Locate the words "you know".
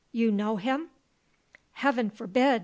0.11-0.55